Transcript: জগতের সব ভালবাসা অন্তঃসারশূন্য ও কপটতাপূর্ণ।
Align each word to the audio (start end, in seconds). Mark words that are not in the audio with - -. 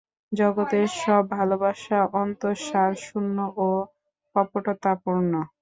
জগতের 0.31 0.87
সব 0.99 1.23
ভালবাসা 1.35 1.99
অন্তঃসারশূন্য 2.21 3.37
ও 3.59 3.69
কপটতাপূর্ণ। 4.35 5.31